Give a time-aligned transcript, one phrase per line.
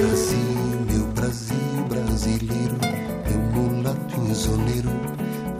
[0.00, 2.74] Brasil, meu Brasil brasileiro,
[3.28, 4.88] meu mulato isoleiro,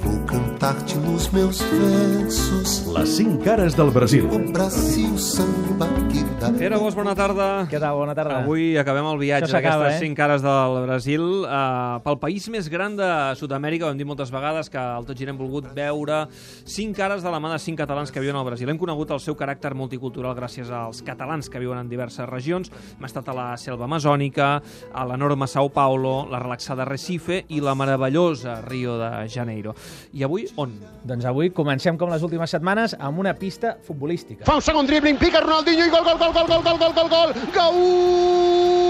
[0.01, 2.87] vou cantar-te nos meus versos.
[2.93, 4.29] Les 5 cares del Brasil.
[4.31, 6.53] O Brasil samba que dá.
[6.53, 7.65] Pere Bosch, bona tarda.
[7.65, 7.97] Què tal?
[7.97, 8.43] Bona tarda.
[8.43, 10.01] Avui acabem el viatge d'aquestes eh?
[10.03, 13.09] cinc cares del Brasil uh, pel país més gran de
[13.41, 16.27] Sud-amèrica, ho hem dit moltes vegades, que el Tot Gira hem volgut veure
[16.69, 18.69] cinc cares de la mà de cinc catalans que viuen al Brasil.
[18.69, 22.69] Hem conegut el seu caràcter multicultural gràcies als catalans que viuen en diverses regions.
[22.99, 24.51] Hem estat a la selva amazònica,
[24.93, 29.73] a l'enorme Sao Paulo, la relaxada Recife i la meravellosa Rio de Janeiro.
[30.13, 30.73] I avui on?
[31.07, 34.45] Doncs avui comencem com les últimes setmanes amb una pista futbolística.
[34.49, 37.09] Fa un segon dribbling, pica Ronaldinho i gol, gol, gol, gol, gol, gol, gol, gol,
[37.09, 38.81] gol, Gaúxo!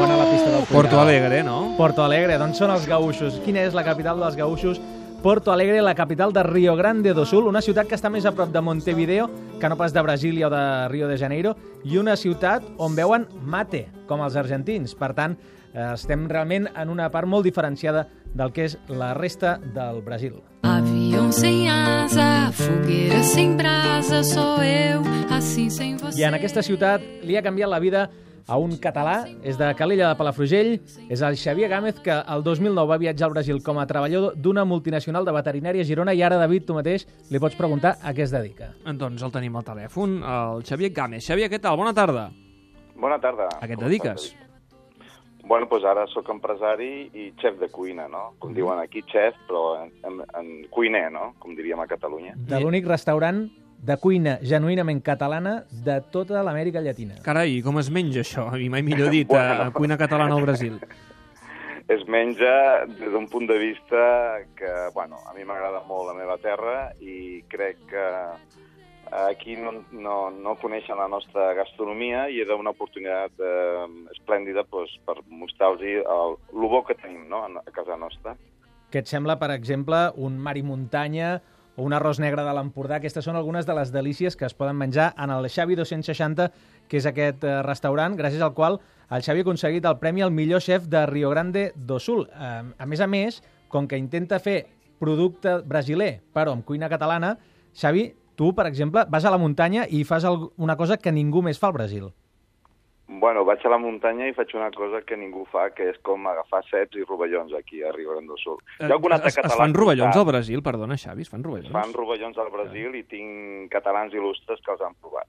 [0.00, 1.74] Bona la pista del Porto Alegre, no?
[1.76, 3.40] Porto Alegre, d'on són els gaúxos?
[3.44, 4.80] Quina és la capital dels gaúxos?
[5.22, 8.32] Porto Alegre, la capital de Rio Grande do Sul, una ciutat que està més a
[8.34, 9.28] prop de Montevideo
[9.62, 11.54] que no pas de Brasília o de Rio de Janeiro,
[11.86, 14.96] i una ciutat on veuen mate, com els argentins.
[14.98, 15.36] Per tant,
[15.70, 20.40] eh, estem realment en una part molt diferenciada del que és la resta del Brasil.
[20.62, 26.20] Avião sem asa, fogueira sem brasa, sou eu, assim sem você.
[26.20, 28.08] I en aquesta ciutat li ha canviat la vida
[28.46, 30.72] a un català, és de Calella de Palafrugell,
[31.08, 34.64] és el Xavier Gámez, que el 2009 va viatjar al Brasil com a treballador d'una
[34.64, 38.26] multinacional de veterinària a Girona i ara, David, tu mateix li pots preguntar a què
[38.26, 38.72] es dedica.
[38.84, 41.26] Doncs el tenim al telèfon, el Xavier Gámez.
[41.26, 41.78] Xavier, què tal?
[41.78, 42.30] Bona tarda.
[42.98, 43.48] Bona tarda.
[43.58, 44.30] A què et dediques?
[44.32, 44.41] estàs?
[45.44, 48.34] Bueno, doncs ara sóc empresari i xef de cuina, no?
[48.38, 51.32] Com diuen aquí, xef, però en, en, en cuiner, no?
[51.42, 52.36] Com diríem a Catalunya.
[52.36, 53.42] De l'únic restaurant
[53.82, 57.16] de cuina genuïnament catalana de tota l'Amèrica Llatina.
[57.26, 58.44] Carai, com es menja això?
[58.54, 59.64] I mai millor dit, Bueno.
[59.66, 60.78] a cuina catalana al Brasil.
[61.92, 66.36] Es menja des d'un punt de vista que, bueno, a mi m'agrada molt la meva
[66.40, 68.04] terra i crec que
[69.12, 74.94] aquí no, no, no coneixen la nostra gastronomia i era una oportunitat eh, esplèndida doncs,
[75.04, 77.44] per mostrar-los el, el bo que tenim no?
[77.44, 78.34] a casa nostra.
[78.92, 81.38] Què et sembla, per exemple, un mar i muntanya
[81.76, 82.98] o un arròs negre de l'Empordà?
[83.00, 86.48] Aquestes són algunes de les delícies que es poden menjar en el Xavi 260,
[86.88, 88.80] que és aquest eh, restaurant, gràcies al qual
[89.12, 92.26] el Xavi ha aconseguit el premi al millor chef de Rio Grande do Sul.
[92.32, 94.62] Eh, a més a més, com que intenta fer
[95.00, 97.36] producte brasiler, però amb cuina catalana,
[97.76, 100.24] Xavi, tu, per exemple, vas a la muntanya i fas
[100.56, 102.10] una cosa que ningú més fa al Brasil.
[103.12, 106.24] Bueno, vaig a la muntanya i faig una cosa que ningú fa, que és com
[106.30, 108.56] agafar ceps i rovellons aquí a Rio Grande do Sul.
[108.80, 111.28] Hi ha algun altre Eh, es, es català fan rovellons al Brasil, perdona, Xavi, es
[111.28, 111.72] fan Es rovellons?
[111.74, 115.28] fan rovellons al Brasil i tinc catalans il·lustres que els han provat.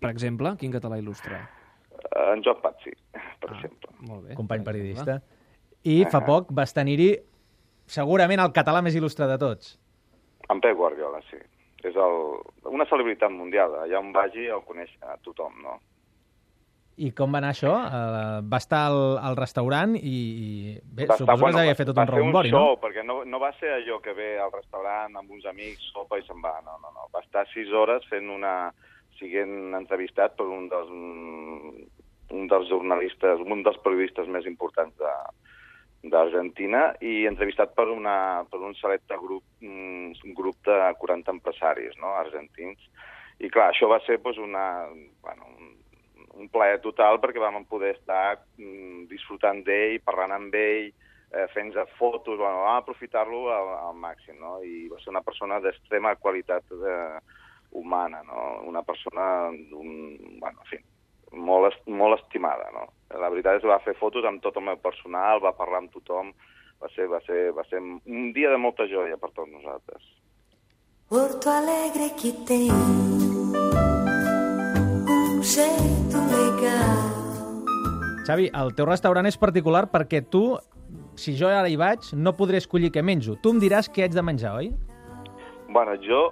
[0.00, 1.42] Per exemple, quin català il·lustre?
[2.32, 3.54] en Joan Patsi, per Ah.
[3.58, 3.90] exemple.
[4.00, 4.34] Molt bé.
[4.34, 5.20] company per periodista.
[5.84, 7.18] I fa poc vas tenir-hi
[7.86, 9.78] segurament el català més il·lustre de tots.
[10.48, 11.36] En Pep Guardiola, sí.
[11.84, 12.16] És el,
[12.68, 13.72] una celebritat mundial.
[13.84, 15.78] Allà on vagi el coneix a tothom, no?
[17.00, 17.70] I com va anar això?
[17.72, 20.48] Uh, va estar al, al restaurant i, i
[20.84, 22.76] bé, Va suposo estar- que s'havia fet tot un rebombori, no?
[22.82, 26.26] perquè no, no va ser allò que ve al restaurant amb uns amics, sopa i
[26.26, 26.58] se'n va.
[26.66, 27.08] No, no, no.
[27.14, 28.72] Va estar sis hores fent una...
[29.20, 30.88] siguent entrevistat per un dels,
[32.32, 35.10] un dels jornalistes, un dels periodistes més importants de,
[36.02, 41.98] d'Argentina i entrevistat per, una, per un selecte grup, un, un grup de 40 empresaris
[42.00, 42.80] no, argentins.
[43.40, 44.64] I clar, això va ser doncs, una,
[45.24, 45.74] bueno, un,
[46.40, 50.90] un plaer total perquè vam poder estar mm, disfrutant d'ell, parlant amb ell,
[51.32, 54.58] eh, fent fotos, bueno, vam aprofitar-lo al, al màxim, no?
[54.62, 57.20] I va ser una persona d'extrema qualitat eh,
[57.70, 58.62] humana, no?
[58.66, 60.80] Una persona d'un, bueno, en fi,
[61.32, 62.86] molt, est molt estimada, no?
[63.20, 65.92] La veritat és que va fer fotos amb tot el meu personal, va parlar amb
[65.94, 66.32] tothom,
[66.80, 70.02] va ser, va ser, va ser un dia de molta joia per tots nosaltres.
[71.10, 72.70] Porto Alegre que tem
[75.10, 77.08] um jeito legal.
[78.26, 80.44] Xavi, el teu restaurant és particular perquè tu,
[81.18, 83.34] si jo ara hi vaig, no podré escollir què menjo.
[83.42, 84.70] Tu em diràs què haig de menjar, oi?
[85.70, 86.28] Bueno, jo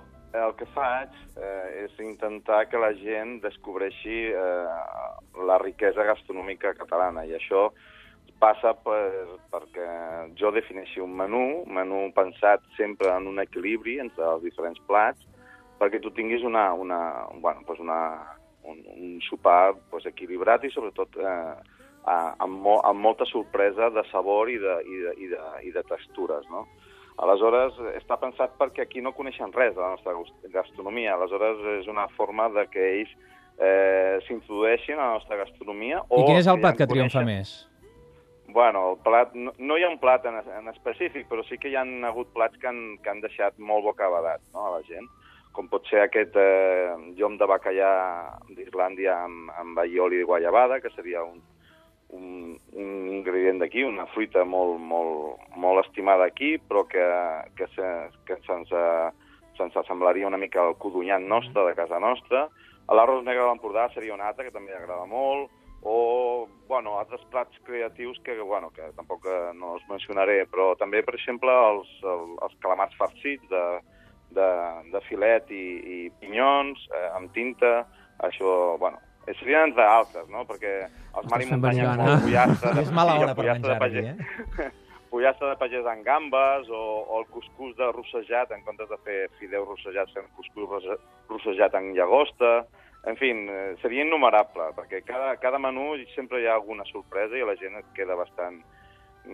[0.47, 4.81] el que faig eh, és intentar que la gent descobreixi eh,
[5.49, 7.69] la riquesa gastronòmica catalana i això
[8.39, 9.87] passa per, perquè
[10.39, 15.25] jo defineixi un menú, un menú pensat sempre en un equilibri entre els diferents plats,
[15.79, 17.01] perquè tu tinguis una, una,
[17.43, 17.99] bueno, pues una,
[18.63, 21.57] un, un sopar pues, equilibrat i sobretot eh,
[22.09, 25.85] amb, mo amb molta sorpresa de sabor i de, i de, i de, i de
[25.91, 26.67] textures, no?
[27.19, 30.15] Aleshores, està pensat perquè aquí no coneixen res de la nostra
[30.55, 31.17] gastronomia.
[31.17, 33.11] Aleshores, és una forma de que ells
[33.59, 36.05] eh, s'introdueixin a la nostra gastronomia.
[36.15, 37.33] I quin és el ja plat que en triomfa coneixen.
[37.35, 37.57] més?
[38.49, 41.69] Bueno, el plat, no, no hi ha un plat en, en específic, però sí que
[41.69, 45.11] hi han hagut plats que han, que han deixat molt bocabadat no, a la gent,
[45.53, 47.91] com pot ser aquest eh, llom de bacallà
[48.49, 51.43] d'Islàndia amb, amb aioli i guayabada, que seria un,
[52.15, 57.05] un, un ingredient d'aquí, una fruita molt, molt, molt estimada aquí, però que,
[57.59, 57.89] que, se,
[58.29, 59.11] que se'ns eh,
[59.83, 62.47] assemblaria una mica al codonyat nostre, de casa nostra.
[62.89, 65.51] L'arròs negre de l'Empordà seria un altre, que també agrada molt,
[65.83, 71.03] o, bueno, altres plats creatius que, bueno, que tampoc eh, no els mencionaré, però també,
[71.07, 73.67] per exemple, els, el, els calamars farcits de,
[74.35, 74.49] de,
[74.93, 77.85] de filet i, i pinyons, eh, amb tinta,
[78.27, 78.99] això, bueno,
[79.37, 80.45] serien entre altres, no?
[80.49, 82.05] Perquè els mar i fent muntanya gana.
[82.09, 82.75] molt pollastre...
[82.83, 84.71] És mala hora per de menjar pagès- eh?
[85.11, 89.21] pollastre de pagès amb gambes o, o el cuscús de rossejat, en comptes de fer
[89.39, 90.99] fideu rossejat, fem cuscús rosse-
[91.31, 92.67] rossejat amb llagosta.
[93.09, 97.45] En fi, eh, seria innumerable, perquè cada, cada menú sempre hi ha alguna sorpresa i
[97.47, 98.59] la gent et queda bastant,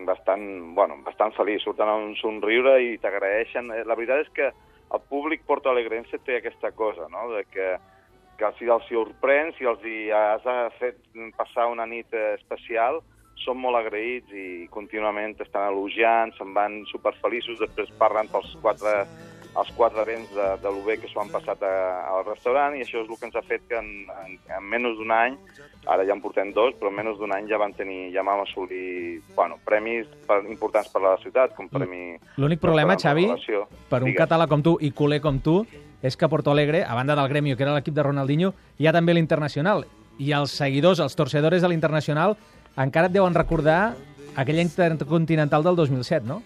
[0.06, 0.44] bastant,
[0.76, 3.70] bueno, bastant feliç, surten amb un somriure i t'agraeixen.
[3.72, 4.50] Eh, La veritat és que
[4.94, 7.68] el públic portoalegrense té aquesta cosa, no?, de que,
[8.38, 11.00] que si els sorprens, si els hi has eh, fet
[11.38, 13.00] passar una nit eh, especial,
[13.42, 19.04] són molt agraïts i contínuament estan elogiant, se'n van superfeliços, després parlen pels quatre,
[19.54, 21.74] els quatre vents de, de lo bé que s'ho han passat a,
[22.10, 23.90] al restaurant i això és el que ens ha fet que en,
[24.24, 25.38] en, en menys d'un any,
[25.90, 28.42] ara ja en portem dos, però en menys d'un any ja van tenir, ja vam
[28.46, 32.14] assolir bueno, premis per, importants per a la ciutat, com premi...
[32.38, 33.28] L'únic problema, Xavi,
[33.90, 34.20] per un Digues.
[34.22, 35.60] català com tu i culer com tu,
[36.04, 38.92] és que Porto Alegre, a banda del Gremio, que era l'equip de Ronaldinho, hi ha
[38.92, 39.86] també l'Internacional.
[40.20, 42.36] I els seguidors, els torcedores de l'Internacional,
[42.76, 43.94] encara et deuen recordar
[44.36, 46.42] aquella intercontinental del 2007, no?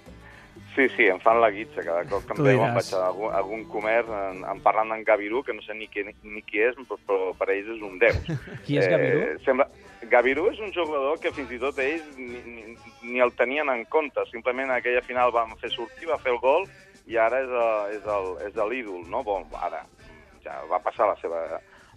[0.76, 3.40] Sí, sí, em fan la guitza cada cop que em veuen, vaig a algun, a
[3.40, 6.78] algun comerç, en, em parlen d'en Gavirú, que no sé ni qui, ni qui és,
[6.78, 8.20] però, però per ells és un déu.
[8.66, 9.24] Qui és Gavirú?
[9.42, 9.66] sembla...
[10.08, 12.76] Gavirú és un jugador que fins i tot ells ni, ni,
[13.10, 16.38] ni el tenien en compte, simplement en aquella final van fer sortir, va fer el
[16.38, 16.68] gol,
[17.08, 19.24] i ara és, el- és el- és l'ídol, no?
[19.24, 19.82] Bon, ara,
[20.44, 21.40] ja va passar la seva,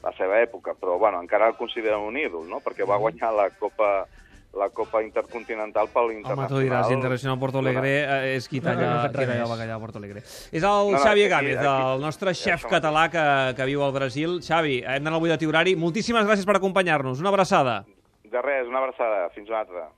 [0.02, 2.60] la seva època, però bueno, encara el consideren un ídol, no?
[2.64, 4.08] Perquè va guanyar la Copa
[4.54, 6.50] la Copa Intercontinental per Home, l'Internacional.
[6.50, 9.40] tu diràs, Internacional Porto Alegre eh, és qui No, no, talla, no qui talla el
[9.40, 9.50] més.
[9.50, 10.20] bacallà a Porto Alegre.
[10.26, 13.56] És el No, no, Xavi aquí- Gámez, aquí- el nostre ja xef som català que,
[13.56, 14.42] que viu al Brasil.
[14.44, 15.78] Xavi, hem d'anar al de horari.
[15.78, 17.22] Moltíssimes gràcies per acompanyar-nos.
[17.22, 17.86] Una abraçada.
[18.26, 19.30] De res, una abraçada.
[19.30, 19.88] Fins una altra.